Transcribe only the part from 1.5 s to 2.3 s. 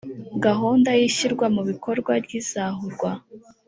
mu bikorwa